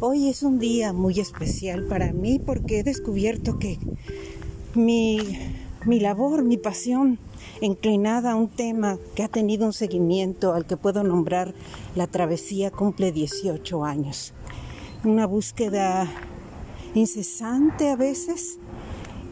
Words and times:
Hoy 0.00 0.28
es 0.28 0.44
un 0.44 0.60
día 0.60 0.92
muy 0.92 1.18
especial 1.18 1.84
para 1.86 2.12
mí 2.12 2.38
porque 2.38 2.78
he 2.78 2.82
descubierto 2.84 3.58
que 3.58 3.80
mi, 4.76 5.18
mi 5.86 5.98
labor, 5.98 6.44
mi 6.44 6.56
pasión 6.56 7.18
inclinada 7.60 8.30
a 8.30 8.36
un 8.36 8.46
tema 8.46 8.96
que 9.16 9.24
ha 9.24 9.28
tenido 9.28 9.66
un 9.66 9.72
seguimiento 9.72 10.54
al 10.54 10.66
que 10.66 10.76
puedo 10.76 11.02
nombrar 11.02 11.52
la 11.96 12.06
travesía 12.06 12.70
cumple 12.70 13.10
18 13.10 13.84
años. 13.84 14.34
Una 15.02 15.26
búsqueda 15.26 16.08
incesante 16.94 17.90
a 17.90 17.96
veces 17.96 18.60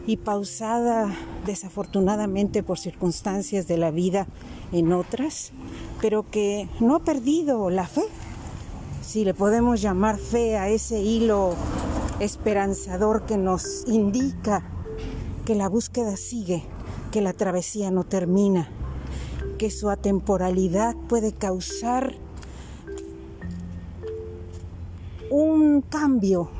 y 0.05 0.17
pausada 0.17 1.15
desafortunadamente 1.45 2.61
por 2.61 2.77
circunstancias 2.77 3.67
de 3.67 3.77
la 3.77 3.91
vida 3.91 4.27
en 4.73 4.91
otras, 4.91 5.53
pero 6.01 6.29
que 6.29 6.67
no 6.81 6.97
ha 6.97 7.05
perdido 7.05 7.69
la 7.69 7.87
fe, 7.87 8.03
si 9.17 9.25
le 9.25 9.33
podemos 9.33 9.81
llamar 9.81 10.19
fe 10.19 10.57
a 10.57 10.69
ese 10.69 11.01
hilo 11.01 11.55
esperanzador 12.19 13.25
que 13.25 13.35
nos 13.35 13.83
indica 13.87 14.63
que 15.43 15.55
la 15.55 15.67
búsqueda 15.69 16.15
sigue, 16.15 16.63
que 17.11 17.21
la 17.21 17.33
travesía 17.33 17.89
no 17.89 18.03
termina, 18.03 18.69
que 19.57 19.71
su 19.71 19.89
atemporalidad 19.89 20.95
puede 21.09 21.33
causar 21.33 22.13
un 25.31 25.81
cambio 25.81 26.51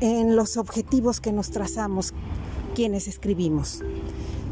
en 0.00 0.36
los 0.36 0.56
objetivos 0.56 1.20
que 1.20 1.32
nos 1.32 1.50
trazamos 1.50 2.14
quienes 2.74 3.08
escribimos. 3.08 3.82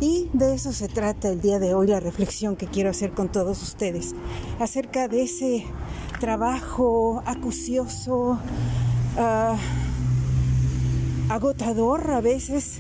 Y 0.01 0.29
de 0.33 0.55
eso 0.55 0.73
se 0.73 0.87
trata 0.87 1.29
el 1.29 1.41
día 1.41 1.59
de 1.59 1.75
hoy, 1.75 1.89
la 1.89 1.99
reflexión 1.99 2.55
que 2.55 2.67
quiero 2.67 2.91
hacer 2.91 3.11
con 3.11 3.33
todos 3.33 3.61
ustedes, 3.63 4.15
acerca 4.61 5.09
de 5.09 5.25
ese 5.25 5.65
trabajo 6.21 7.21
acucioso, 7.27 8.39
ah, 9.17 9.57
agotador 11.29 12.13
a 12.13 12.21
veces, 12.21 12.79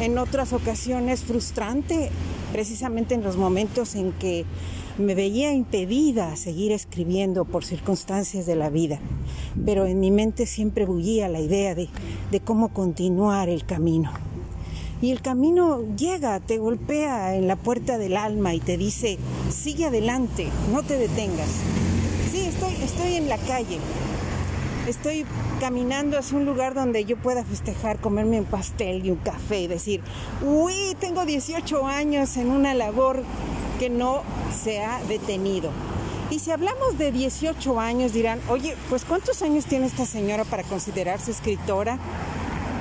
en 0.00 0.16
otras 0.16 0.54
ocasiones 0.54 1.22
frustrante, 1.22 2.10
precisamente 2.52 3.14
en 3.14 3.22
los 3.22 3.36
momentos 3.36 3.96
en 3.96 4.12
que 4.12 4.46
me 4.96 5.14
veía 5.14 5.52
impedida 5.52 6.32
a 6.32 6.36
seguir 6.36 6.72
escribiendo 6.72 7.44
por 7.44 7.64
circunstancias 7.64 8.46
de 8.46 8.56
la 8.56 8.70
vida, 8.70 9.00
pero 9.66 9.84
en 9.84 10.00
mi 10.00 10.10
mente 10.10 10.46
siempre 10.46 10.86
bullía 10.86 11.28
la 11.28 11.40
idea 11.40 11.74
de, 11.74 11.90
de 12.30 12.40
cómo 12.40 12.72
continuar 12.72 13.50
el 13.50 13.66
camino. 13.66 14.10
Y 15.04 15.10
el 15.10 15.20
camino 15.20 15.82
llega, 15.98 16.40
te 16.40 16.56
golpea 16.56 17.34
en 17.34 17.46
la 17.46 17.56
puerta 17.56 17.98
del 17.98 18.16
alma 18.16 18.54
y 18.54 18.60
te 18.60 18.78
dice, 18.78 19.18
sigue 19.50 19.84
adelante, 19.84 20.48
no 20.72 20.82
te 20.82 20.96
detengas. 20.96 21.50
Sí, 22.32 22.46
estoy, 22.46 22.72
estoy 22.82 23.16
en 23.16 23.28
la 23.28 23.36
calle, 23.36 23.80
estoy 24.88 25.26
caminando 25.60 26.18
hacia 26.18 26.38
un 26.38 26.46
lugar 26.46 26.72
donde 26.72 27.04
yo 27.04 27.18
pueda 27.18 27.44
festejar, 27.44 27.98
comerme 27.98 28.38
un 28.38 28.46
pastel 28.46 29.04
y 29.04 29.10
un 29.10 29.18
café 29.18 29.60
y 29.60 29.66
decir, 29.66 30.00
uy, 30.42 30.96
tengo 30.98 31.26
18 31.26 31.86
años 31.86 32.38
en 32.38 32.50
una 32.50 32.72
labor 32.72 33.24
que 33.78 33.90
no 33.90 34.22
se 34.64 34.82
ha 34.82 35.04
detenido. 35.04 35.68
Y 36.30 36.38
si 36.38 36.50
hablamos 36.50 36.96
de 36.96 37.12
18 37.12 37.78
años, 37.78 38.14
dirán, 38.14 38.40
oye, 38.48 38.74
pues 38.88 39.04
¿cuántos 39.04 39.42
años 39.42 39.66
tiene 39.66 39.84
esta 39.84 40.06
señora 40.06 40.44
para 40.44 40.62
considerarse 40.62 41.30
escritora? 41.30 41.98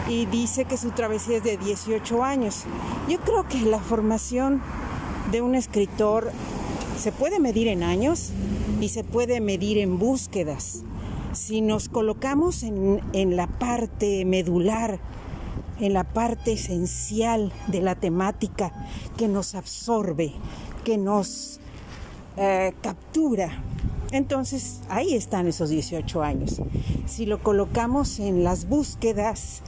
Y 0.08 0.26
dice 0.26 0.66
que 0.66 0.78
su 0.78 0.92
travesía 0.92 1.38
es 1.38 1.44
de 1.44 1.58
18 1.58 2.24
años. 2.24 2.64
Yo 3.08 3.20
creo 3.20 3.48
que 3.48 3.62
la 3.62 3.80
formación 3.80 4.62
de 5.32 5.42
un 5.42 5.56
escritor 5.56 6.32
se 6.98 7.12
puede 7.12 7.40
medir 7.40 7.68
en 7.68 7.84
años 7.84 8.32
y 8.82 8.90
se 8.90 9.04
puede 9.04 9.42
medir 9.42 9.78
en 9.78 10.00
búsquedas. 10.00 10.84
Si 11.32 11.62
nos 11.62 11.90
colocamos 11.90 12.64
en, 12.64 13.36
la 13.36 13.48
parte 13.48 14.24
medular, 14.26 15.00
en 15.80 15.94
la 15.94 16.04
parte 16.04 16.54
esencial 16.54 17.52
de 17.68 17.82
la 17.82 17.96
temática 17.96 18.72
que 19.18 19.28
nos 19.28 19.56
absorbe, 19.56 20.34
que 20.84 20.98
nos 20.98 21.60
eh, 22.38 22.74
captura, 22.82 23.64
entonces 24.14 24.82
ahí 24.90 25.16
están 25.16 25.48
esos 25.48 25.70
18 25.70 26.22
años. 26.22 26.62
Si 27.08 27.26
lo 27.26 27.42
colocamos 27.42 28.20
en 28.20 28.44
las 28.44 28.70
búsquedas, 28.70 29.62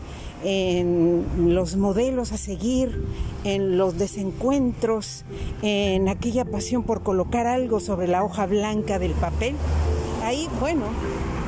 en 0.43 1.25
los 1.55 1.75
modelos 1.75 2.31
a 2.31 2.37
seguir, 2.37 3.03
en 3.43 3.77
los 3.77 3.97
desencuentros, 3.97 5.25
en 5.63 6.07
aquella 6.07 6.45
pasión 6.45 6.83
por 6.83 7.01
colocar 7.01 7.47
algo 7.47 7.79
sobre 7.79 8.07
la 8.07 8.23
hoja 8.23 8.45
blanca 8.45 8.99
del 8.99 9.13
papel. 9.13 9.55
Ahí, 10.23 10.47
bueno, 10.59 10.85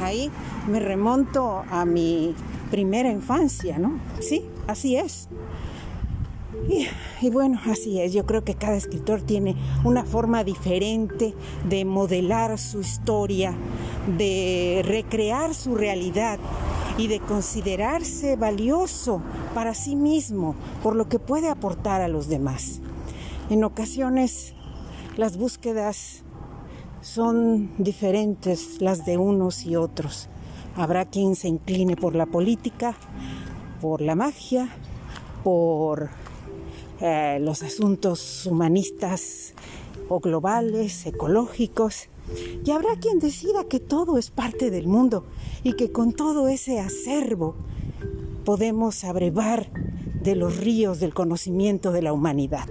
ahí 0.02 0.32
me 0.68 0.80
remonto 0.80 1.64
a 1.70 1.86
mi 1.86 2.34
primera 2.72 3.12
infancia, 3.12 3.78
¿no? 3.78 4.00
Sí, 4.20 4.44
así 4.68 4.98
es. 4.98 5.30
Y, 7.22 7.30
bueno, 7.30 7.60
así 7.66 8.00
es, 8.02 8.14
yo 8.14 8.26
creo 8.26 8.44
que 8.44 8.56
cada 8.56 8.76
escritor 8.76 9.22
tiene 9.22 9.56
una 9.84 10.04
forma 10.04 10.44
diferente 10.44 11.34
de 11.68 11.86
modelar 11.86 12.58
su 12.60 12.82
historia, 12.82 13.54
de 14.18 14.82
recrear 14.86 15.54
su 15.54 15.76
realidad 15.76 16.40
y 16.98 17.08
de 17.08 17.20
considerarse 17.20 18.36
valioso 18.36 19.22
para 19.54 19.74
sí 19.74 19.96
mismo 19.96 20.56
por 20.84 20.96
lo 20.96 21.08
que 21.08 21.20
puede 21.20 21.50
aportar 21.50 22.02
a 22.02 22.08
los 22.08 22.28
demás. 22.28 22.82
En 23.50 23.64
ocasiones 23.64 24.54
las 25.16 25.38
búsquedas 25.38 26.24
son 27.02 27.72
diferentes 27.78 28.82
las 28.82 29.06
de 29.06 29.18
unos 29.18 29.66
y 29.66 29.76
otros. 29.76 30.30
Habrá 30.76 31.06
quien 31.06 31.36
se 31.36 31.48
incline 31.48 31.96
por 31.96 32.14
la 32.16 32.26
política, 32.26 32.96
por 33.82 34.02
la 34.02 34.16
magia, 34.16 34.70
por 35.44 36.10
eh, 37.02 37.40
los 37.42 37.64
asuntos 37.64 38.46
humanistas 38.46 39.54
o 40.10 40.20
globales, 40.20 41.06
ecológicos, 41.06 42.10
y 42.66 42.72
habrá 42.72 42.96
quien 43.00 43.20
decida 43.20 43.64
que 43.64 43.80
todo 43.80 44.18
es 44.18 44.32
parte 44.32 44.70
del 44.70 44.88
mundo 44.88 45.26
y 45.64 45.74
que 45.74 45.92
con 45.92 46.14
todo 46.14 46.48
ese 46.48 46.80
acervo 46.80 47.56
podemos 48.44 49.04
abrevar 49.04 49.70
de 50.22 50.36
los 50.36 50.58
ríos 50.58 51.00
del 51.00 51.14
conocimiento 51.14 51.92
de 51.92 52.02
la 52.02 52.14
humanidad. 52.14 52.68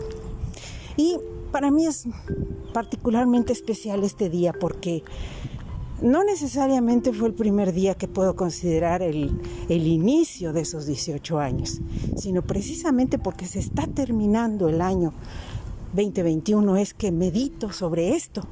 Y 0.97 1.19
para 1.53 1.71
mí 1.71 1.87
es 1.87 2.05
particularmente 2.73 3.53
especial 3.53 4.05
este 4.05 4.29
día 4.29 4.53
porque 4.53 5.03
no 6.03 6.25
necesariamente 6.25 7.13
fue 7.13 7.29
el 7.29 7.35
primer 7.35 7.73
día 7.73 7.95
que 7.95 8.09
puedo 8.09 8.37
considerar 8.37 9.03
el, 9.03 9.41
el, 9.69 9.87
inicio 9.87 10.53
de 10.53 10.61
esos 10.61 10.87
18 10.87 11.39
años, 11.39 11.81
sino 12.17 12.43
precisamente 12.43 13.19
porque 13.19 13.47
se 13.47 13.59
está 13.59 13.87
terminando 13.87 14.69
el 14.69 14.81
año 14.81 15.13
2021 15.95 16.77
es 16.77 16.93
que 16.93 17.11
medito 17.13 17.73
sobre 17.73 18.15
esto 18.15 18.43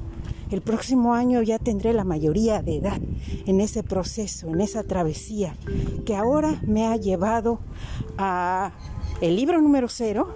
el 0.51 0.61
próximo 0.61 1.13
año 1.13 1.41
ya 1.41 1.57
tendré 1.57 1.91
la 1.93 2.03
mayoría 2.03 2.61
de 2.61 2.77
edad 2.77 3.01
en 3.45 3.61
ese 3.61 3.81
proceso, 3.81 4.47
en 4.47 4.61
esa 4.61 4.83
travesía 4.83 5.55
que 6.05 6.15
ahora 6.15 6.61
me 6.67 6.85
ha 6.85 6.95
llevado 6.97 7.59
a 8.17 8.71
el 9.21 9.35
libro 9.35 9.59
número 9.59 9.87
cero 9.89 10.35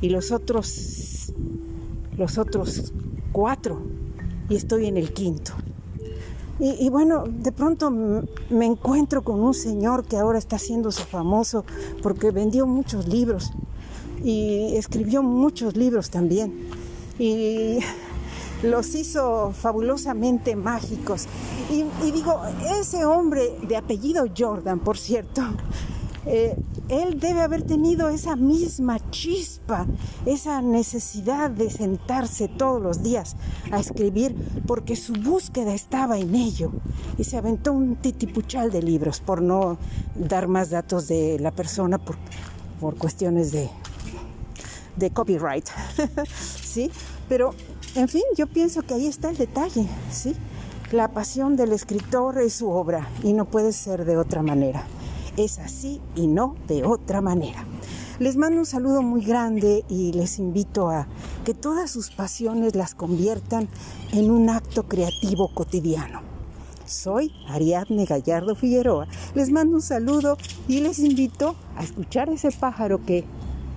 y 0.00 0.08
los 0.08 0.30
otros 0.30 1.32
los 2.16 2.38
otros 2.38 2.92
cuatro 3.32 3.82
y 4.48 4.56
estoy 4.56 4.86
en 4.86 4.96
el 4.96 5.12
quinto. 5.12 5.52
Y, 6.62 6.90
bueno, 6.90 7.24
de 7.26 7.52
pronto 7.52 7.90
me 7.90 8.66
encuentro 8.66 9.22
con 9.22 9.40
un 9.40 9.54
señor 9.54 10.04
que 10.04 10.18
ahora 10.18 10.38
está 10.38 10.56
haciéndose 10.56 11.04
famoso 11.04 11.64
porque 12.02 12.32
vendió 12.32 12.66
muchos 12.66 13.08
libros 13.08 13.50
y 14.22 14.76
escribió 14.76 15.22
muchos 15.22 15.74
libros 15.74 16.10
también. 16.10 16.68
Y 17.18 17.78
los 18.62 18.94
hizo 18.94 19.52
fabulosamente 19.52 20.54
mágicos. 20.54 21.28
Y, 21.70 21.84
digo, 22.10 22.42
ese 22.78 23.06
hombre 23.06 23.56
de 23.66 23.76
apellido 23.78 24.26
Jordan, 24.36 24.80
por 24.80 24.98
cierto, 24.98 25.40
eh, 26.26 26.56
él 26.90 27.20
debe 27.20 27.40
haber 27.40 27.62
tenido 27.62 28.08
esa 28.08 28.34
misma 28.34 28.98
chispa, 29.10 29.86
esa 30.26 30.60
necesidad 30.60 31.48
de 31.48 31.70
sentarse 31.70 32.48
todos 32.48 32.82
los 32.82 33.02
días 33.02 33.36
a 33.70 33.78
escribir, 33.78 34.34
porque 34.66 34.96
su 34.96 35.12
búsqueda 35.12 35.72
estaba 35.72 36.18
en 36.18 36.34
ello. 36.34 36.72
Y 37.16 37.24
se 37.24 37.36
aventó 37.36 37.72
un 37.72 37.96
titipuchal 37.96 38.72
de 38.72 38.82
libros, 38.82 39.20
por 39.20 39.40
no 39.40 39.78
dar 40.16 40.48
más 40.48 40.70
datos 40.70 41.06
de 41.06 41.38
la 41.38 41.52
persona, 41.52 41.98
por, 41.98 42.16
por 42.80 42.96
cuestiones 42.96 43.52
de, 43.52 43.70
de 44.96 45.10
copyright. 45.10 45.68
¿Sí? 46.62 46.90
Pero 47.28 47.54
en 47.94 48.08
fin, 48.08 48.22
yo 48.36 48.46
pienso 48.48 48.82
que 48.82 48.94
ahí 48.94 49.06
está 49.06 49.30
el 49.30 49.36
detalle, 49.36 49.86
¿sí? 50.10 50.34
La 50.90 51.08
pasión 51.08 51.54
del 51.54 51.72
escritor 51.72 52.38
es 52.38 52.54
su 52.54 52.68
obra 52.68 53.08
y 53.22 53.32
no 53.32 53.44
puede 53.44 53.72
ser 53.72 54.04
de 54.04 54.16
otra 54.16 54.42
manera. 54.42 54.84
Es 55.36 55.58
así 55.58 56.00
y 56.16 56.26
no 56.26 56.56
de 56.66 56.84
otra 56.84 57.20
manera. 57.20 57.64
Les 58.18 58.36
mando 58.36 58.58
un 58.58 58.66
saludo 58.66 59.02
muy 59.02 59.24
grande 59.24 59.84
y 59.88 60.12
les 60.12 60.38
invito 60.38 60.90
a 60.90 61.06
que 61.44 61.54
todas 61.54 61.90
sus 61.90 62.10
pasiones 62.10 62.74
las 62.74 62.94
conviertan 62.94 63.68
en 64.12 64.30
un 64.30 64.50
acto 64.50 64.82
creativo 64.82 65.54
cotidiano. 65.54 66.20
Soy 66.84 67.32
Ariadne 67.48 68.04
Gallardo 68.04 68.54
Figueroa. 68.54 69.06
Les 69.34 69.50
mando 69.50 69.76
un 69.76 69.82
saludo 69.82 70.36
y 70.68 70.80
les 70.80 70.98
invito 70.98 71.54
a 71.76 71.84
escuchar 71.84 72.28
ese 72.28 72.50
pájaro 72.50 73.04
que 73.06 73.24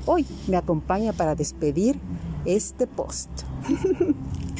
hoy 0.05 0.25
me 0.47 0.57
acompaña 0.57 1.13
para 1.13 1.35
despedir 1.35 1.99
este 2.43 2.87
post. 2.87 3.29